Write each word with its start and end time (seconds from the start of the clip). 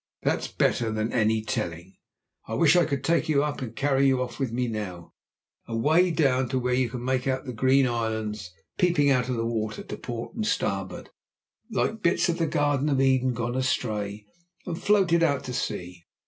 That's 0.23 0.47
better 0.47 0.89
than 0.91 1.13
any 1.13 1.43
telling. 1.43 1.95
I 2.47 2.55
wish 2.55 2.75
I 2.75 2.85
could 2.85 3.03
take 3.03 3.29
you 3.29 3.43
up 3.43 3.61
and 3.61 3.75
carry 3.75 4.07
you 4.07 4.19
off 4.19 4.39
with 4.39 4.51
me 4.51 4.67
now; 4.67 5.13
away 5.67 6.09
down 6.09 6.49
to 6.49 6.57
where 6.57 6.73
you 6.73 6.89
can 6.89 7.05
make 7.05 7.27
out 7.27 7.45
the 7.45 7.53
green 7.53 7.85
islands 7.85 8.51
peeping 8.79 9.11
out 9.11 9.29
of 9.29 9.35
the 9.35 9.45
water 9.45 9.83
to 9.83 9.97
port 9.97 10.33
and 10.33 10.43
starboard, 10.43 11.11
like 11.71 12.01
bits 12.01 12.29
of 12.29 12.39
the 12.39 12.47
Garden 12.47 12.89
of 12.89 12.99
Eden 12.99 13.35
gone 13.35 13.55
astray 13.55 14.25
and 14.65 14.81
floated 14.81 15.21
out 15.21 15.43
to 15.43 15.53
sea. 15.53 16.07